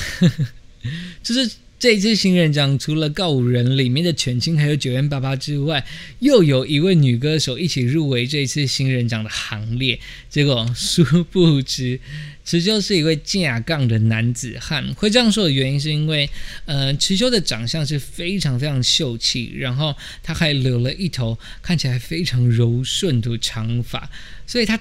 [1.23, 1.52] 就是。
[1.80, 5.86] 这一次新人奖除了告五人里面的全清还有九元八八之外，
[6.17, 10.00] 又有一位女歌手一起入围这一次新人奖的行列。
[10.28, 12.00] 结果殊不知，
[12.47, 14.93] 池修是一位架杠的男子汉。
[14.95, 16.29] 会这样说的原因是因为，
[16.65, 24.10] 呃，池修的长相是非常非常秀气，然后他还留了一头看起来非常柔顺的长发，
[24.45, 24.79] 所以他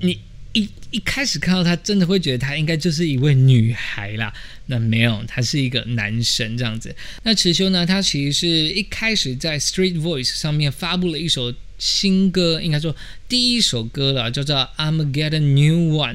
[0.00, 0.20] 你。
[0.52, 4.32] 一一开始看到他，真的会觉得他应该就是一位女孩啦。
[4.64, 6.96] 那没有，他是一个男神这样子。
[7.24, 7.84] 那池修呢？
[7.84, 12.96] 他其实是一开始在 Street Voice 上面发布了一首新歌，应该说
[13.28, 16.14] 第一首歌了，叫做《I'm Get a New One》。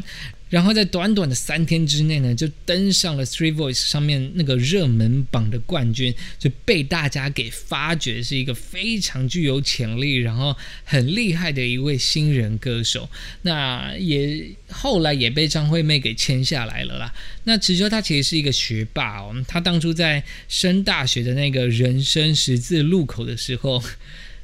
[0.52, 13.10] 然后在短短的三天之内呢，就登上了 Three Voice 上面那个热门榜的冠军，就被大家给发掘是一个非常具有潜力，然后很厉害的一位新人歌手。
[13.44, 17.14] 那也后来也被张惠妹给签下来了啦。
[17.46, 23.82] 那池秋他其实是一个学霸哦，他当初在升大学的那个人生十字路口的时候，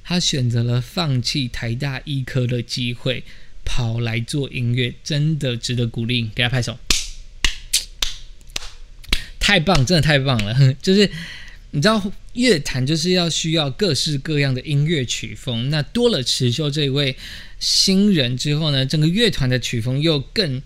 [0.05, 3.25] 他选择了放弃台大医科的机会。
[3.67, 6.79] 跑来做音乐，真的值得鼓励，给他拍手，
[9.39, 10.73] 太棒，真的太棒了。
[10.81, 11.11] 就是
[11.71, 17.15] 你知道，乐坛就是要需要各式各样的音乐曲风，那多了池秀这位
[17.59, 20.61] 新人之后呢，整个乐团的曲风又更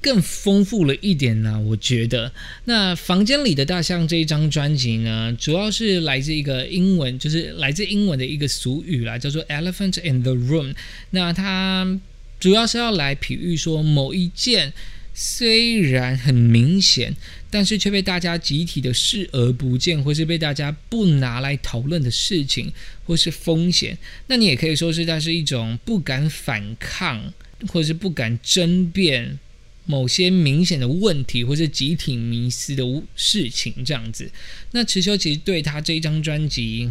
[0.00, 1.58] 更丰富了一点呢。
[1.58, 2.32] 我觉得，
[2.66, 10.74] 那房间里的大象这一张专辑呢，主要是来自一个英文，就是来自英文的一个俗语啦，叫做 “elephant in the room”。
[11.10, 11.98] 那它
[12.38, 14.72] 主要是要来比喻说，某一件
[15.12, 17.16] 虽然很明显，
[17.50, 22.72] 但是却被大家集体的视而不见，或是被大家不拿来讨论的事情，
[23.04, 23.98] 或是风险。
[24.28, 27.32] 那你也可以说是它是一种不敢反抗，
[27.66, 29.38] 或是不敢争辩
[29.86, 32.84] 某些明显的问题，或是集体迷失的
[33.16, 34.30] 事情这样子。
[34.70, 36.88] 那池修其实对他这一张专辑。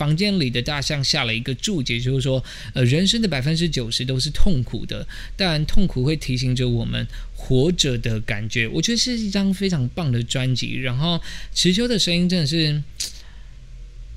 [0.00, 2.42] 房间里的大象下了一个注解，就是说，
[2.72, 8.66] 呃，人生的百分之九十都是痛苦的，但痛苦会提醒着我们活着的感觉。
[8.66, 10.76] 我觉得是一张非常棒的专辑。
[10.80, 11.20] 然后，
[11.54, 12.82] 池秋的声音真的是，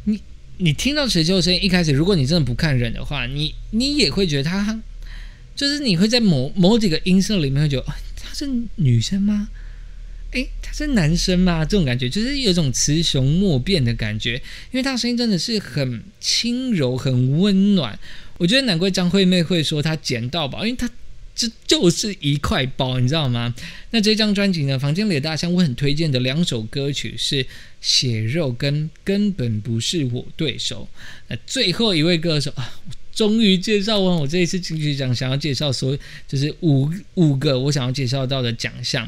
[0.05, 0.21] 你
[0.55, 4.81] 你听到池秋的声音，一开始如果你真的不看人的话，你你也会觉得他，
[5.53, 9.49] 就是你会在某某几个音色里面会觉得，她是女生吗？
[10.33, 11.63] 诶，他是男生吗？
[11.63, 14.33] 这种感觉就是有种雌雄莫辨的感觉，
[14.71, 17.97] 因为他声音真的是很轻柔、很温暖。
[18.37, 20.89] 我觉得难怪张惠妹会说她捡到宝，因为她
[21.35, 23.53] 这就是一块宝，你知道吗？
[23.91, 27.43] 那这张专辑呢，《房间里的大象》，我很推荐的两首歌曲是
[27.79, 30.87] 《血肉》跟《根本不是我对手》。
[31.27, 32.73] 那最后一位歌手啊，
[33.13, 35.95] 终于介绍完我这一次金曲奖想要介绍所
[36.27, 39.07] 就是五五个我想要介绍到的奖项。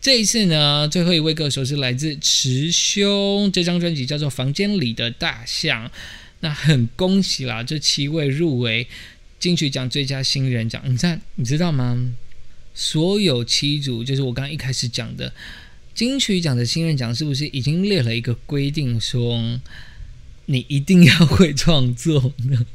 [0.00, 5.86] 这一次呢，最后一位歌手是来自池兄，这张专辑叫做《房间里的大象》。
[6.40, 8.86] 那很恭喜啦，这七位入围
[9.40, 10.80] 金曲奖最佳新人奖。
[10.84, 12.12] 你在你知道吗？
[12.74, 15.32] 所有七组，就是我刚刚一开始讲的
[15.94, 19.58] 金曲奖的新人奖，是不是已经列了一个规定，说
[20.44, 22.66] 你一定要会创作呢？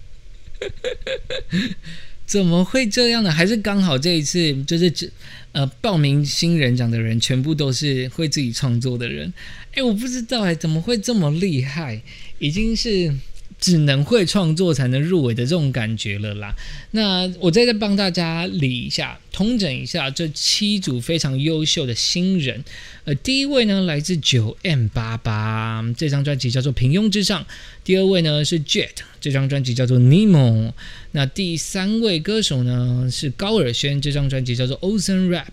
[2.32, 3.30] 怎么会这样呢？
[3.30, 5.06] 还是刚好这一次就是这
[5.52, 9.34] 呃报名新人奖的人全部都是会自己创作的人？
[9.74, 12.02] 哎，我不知道哎，怎么会这么厉害？
[12.40, 13.14] 已经是。
[13.62, 16.54] 只能会创作才能入围的这种感觉了啦。
[16.92, 22.64] 那我再再帮大家理一下、通整一下这七组非常优秀的新人。
[23.06, 27.42] 呃，第一位呢来自九 M 八八，这张专辑叫做《平庸之上》。
[27.84, 28.90] 第二位呢是 Jet，
[29.20, 30.70] 这张专辑叫做《Nemo》。
[31.12, 35.46] 那第三位歌手呢是高尔宣，这张专辑叫做《Ocean Rap》。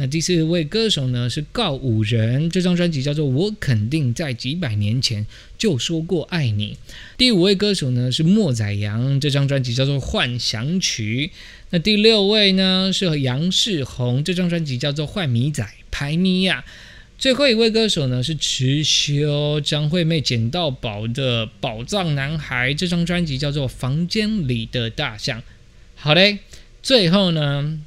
[0.00, 5.26] 那第四位歌手呢是告五人，这张专辑叫做《我肯定在几百年前
[5.58, 6.72] 就说过爱你》。
[7.18, 11.30] 第五位歌手呢是莫宰阳，这张专辑叫做《幻想曲》。
[11.68, 16.60] 那第六位呢是杨世宏，这张专辑叫做《坏米仔排米亚》。
[17.18, 25.40] 最后一位歌手呢是池修，张惠妹捡到宝的宝藏男孩，这张专辑叫做《房间里的大象》。
[25.94, 26.38] 好嘞，
[26.82, 27.80] 最后呢。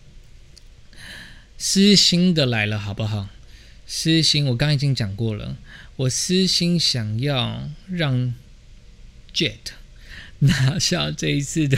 [1.65, 3.29] 私心的来了，好不好？
[3.87, 5.55] 私心，我刚刚已经讲过了。
[5.95, 8.33] 我私心想要让
[9.33, 9.71] Jet
[10.39, 11.77] 拿下这一次的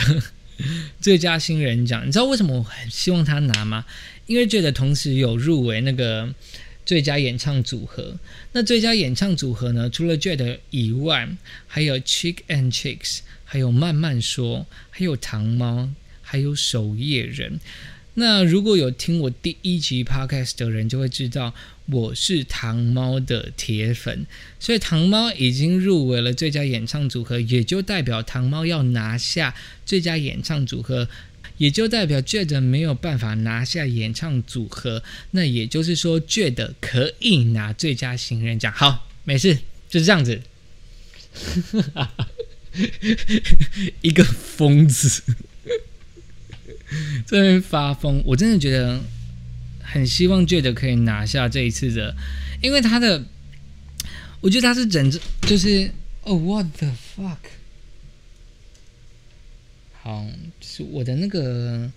[0.99, 2.07] 最佳新人奖。
[2.07, 3.85] 你知道为什么我很希望他拿吗？
[4.25, 6.33] 因为 Jet 同时有入围那个
[6.83, 8.17] 最佳演唱组合。
[8.53, 9.87] 那最佳演唱组合呢？
[9.91, 11.29] 除了 Jet 以外，
[11.67, 15.91] 还有 Chick and Chicks，还有慢慢说，还有糖猫，
[16.23, 17.59] 还有守夜人。
[18.17, 21.53] 那如果有听我第一集 podcast 的人，就会知道
[21.87, 24.25] 我是糖猫的铁粉，
[24.57, 29.53] 所以糖猫已经入围了最佳演唱组合，也就代表糖猫要拿下
[29.85, 31.09] 最佳演唱组合，
[31.57, 38.71] 也就代表 Jade 没有办法拿下演唱组合，那也就是说 Jade 可以拿最佳新人奖。
[38.71, 39.59] 好，没事，
[39.89, 40.41] 就是这样子，
[44.01, 45.21] 一个疯子。
[47.25, 49.01] 这边发疯，我真的觉得
[49.81, 52.15] 很希望 Jade 可以拿下这一次的，
[52.61, 53.23] 因为他的，
[54.41, 55.91] 我觉得他是整只就是
[56.23, 57.37] 哦，what the fuck，
[60.01, 60.25] 好，
[60.61, 61.91] 是我的那个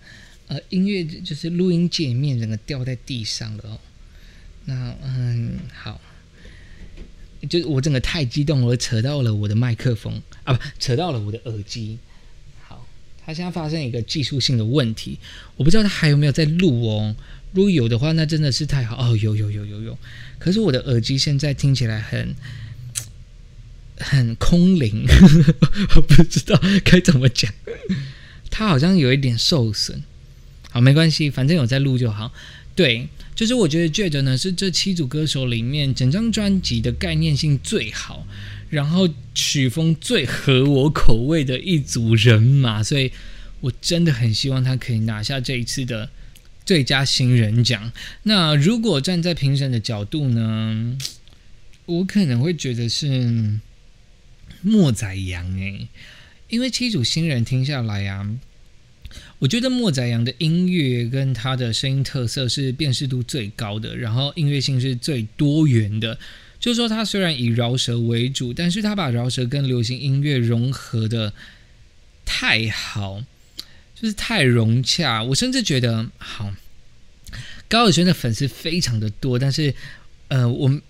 [0.48, 3.78] 呃音乐就是录音界面整个掉在地上了哦，
[4.64, 6.00] 那嗯好，
[7.48, 11.98] 就我整个太激动，我扯到了我的麦克风啊，不，扯到了我的耳机。
[13.28, 15.18] 他现在发生一个技术性的问题，
[15.56, 17.14] 我不知道他还有没有在录哦。
[17.52, 19.14] 如果有的话，那真的是太好哦。
[19.18, 19.98] 有有有有有，
[20.38, 22.34] 可是我的耳机现在听起来很
[23.98, 25.04] 很空灵，
[25.94, 27.52] 我不知道该怎么讲。
[28.50, 30.02] 它好像有一点受损。
[30.70, 32.32] 好，没关系，反正有在录就好。
[32.74, 38.26] 对，就是我觉得 Jade 呢是这七组歌手里面整张专辑的概念性最好。
[38.70, 43.10] 然后曲风最合我口味的一组人马，所以
[43.60, 46.10] 我真的很希望他可以拿下这一次的
[46.66, 47.90] 最佳新人奖。
[48.24, 50.98] 那如果站在评审的角度呢，
[51.86, 53.58] 我可能会觉得是
[54.60, 55.88] 莫宰阳诶，
[56.48, 58.28] 因为七组新人听下来啊，
[59.38, 66.18] 我觉得莫宰阳的音乐跟他的声音特色是辨识度最高的，然后音乐性是最多元的。
[66.60, 71.32] 就是说，他虽然以饶舌为主，但是他把饶舌跟流行音乐融合的
[72.24, 73.22] 太好，
[73.94, 75.22] 就是太融洽。
[75.22, 76.52] 我甚至觉得，好，
[77.68, 79.72] 高尔轩的粉丝非常的多，但是
[80.26, 80.82] 呃，我们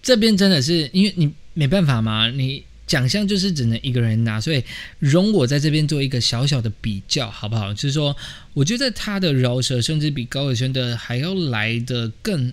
[0.00, 4.62] 这边真的是因为你没办法嘛，你奖项就是只能一个人拿，所以
[5.00, 7.74] 容我在这边做一个小小的比较，好不好？
[7.74, 8.16] 就是说，
[8.54, 12.52] 我觉得他的饶舌甚至比高尔宣的还要来的更。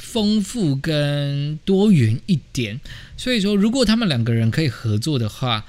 [0.00, 2.80] 丰富跟多元一点，
[3.16, 5.64] 所以说如果他们两个人可以合作的话，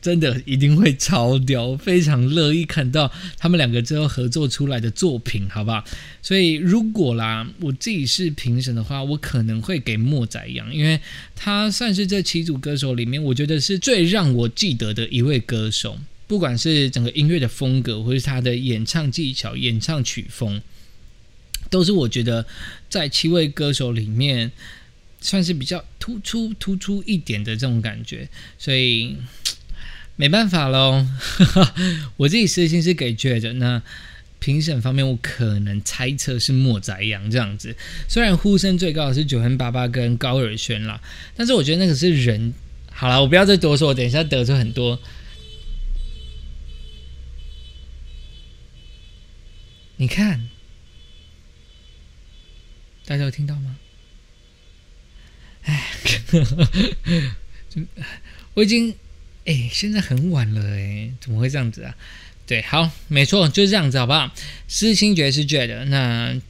[0.00, 5.84] 真的一定会超屌，非常乐意看到他们两个之后合作出来的作品，好不好？
[6.20, 11.00] 所以如果啦，我自己是评审的话，我可能会给莫仔阳，因为
[11.36, 20.60] 他算是这七组歌手里面，我觉得是最让我记得的一位歌手，不管是整个音乐的风格，或是他的演唱技巧、演唱曲风。
[21.72, 22.46] 都是我觉得
[22.90, 24.52] 在七位歌手里面
[25.22, 29.16] 算是比较突出突出一点的这种感觉，所以
[30.16, 31.06] 没办法喽。
[32.18, 33.82] 我自己私心是给觉得，那
[34.38, 37.74] 评审方面我可能猜测是莫宰阳这样子。
[38.06, 41.00] 虽然呼声最高的是九恩八八跟高尔宣啦，
[41.34, 42.52] 但是我觉得那个是人。
[42.92, 45.00] 好了，我不要再多说，我等一下得罪很多。
[49.96, 50.51] 你看。
[53.06, 53.76] 大家有听到吗？
[55.64, 55.90] 哎，
[58.54, 58.94] 我已经
[59.44, 61.94] 哎，现在很晚了哎，怎么会这样子啊？
[62.46, 64.30] 对，好，没错，就是这样子，好不好？
[64.68, 66.40] 私心觉是觉得那。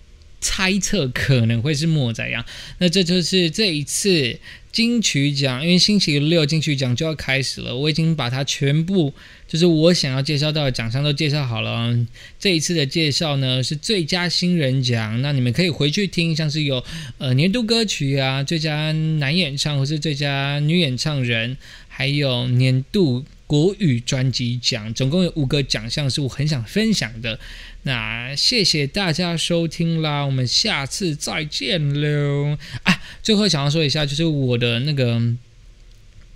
[0.42, 2.44] 猜测可能会是莫仔样，
[2.78, 4.38] 那这就是这一次
[4.72, 9.14] 金曲奖，因为星期六金曲奖就要开始了，我已经把它全部
[9.46, 11.96] 就是我想要介绍到的奖项都介绍好了。
[12.38, 16.84] 这一次的介绍呢是最佳新人奖，那你们可以回去听，像是有
[17.18, 21.56] 呃年度歌曲啊、最佳男演唱或是最佳女演唱人，
[21.88, 23.24] 还有年度。
[23.44, 27.38] 国语专辑奖总共有五个奖项是我很想分享的，
[27.82, 32.56] 那谢谢大家收听啦，我们下次再见喽！
[32.84, 35.20] 啊，最后想要说一下，就是我的那个。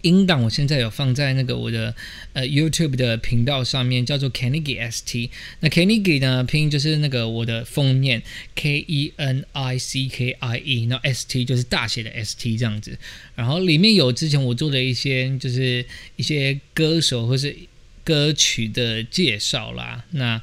[0.02, 1.92] 音档我现在有放在那个我的
[2.32, 5.30] 呃 YouTube 的频道上面，叫做 Kenny ST。
[5.58, 8.22] 那 Kenny 呢拼音就是那个我的封面
[8.54, 12.96] K E N I C K I E，那 ST 就是大写的 ST 这样子。
[13.34, 15.84] 然后里面有之前我做的一些就是
[16.14, 17.56] 一些歌手或是
[18.04, 20.04] 歌曲的介绍啦。
[20.12, 20.40] 那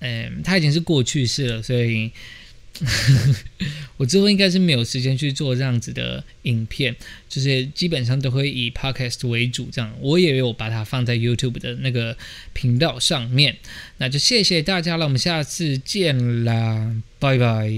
[0.00, 2.10] 嗯，它已经是过去式了，所以。
[3.96, 6.94] 我之后应该是没有时间去做这样子的影片，
[7.28, 9.68] 就是基本上都会以 podcast 为主。
[9.72, 12.16] 这样，我也有把它放在 YouTube 的那个
[12.52, 13.56] 频道上面。
[13.96, 17.68] 那就谢谢大家了，我们下次见啦，拜拜。